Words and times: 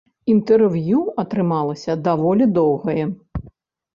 Інтэрв'ю 0.33 1.01
атрымалася 1.23 1.95
даволі 2.09 2.47
доўгае. 2.57 3.05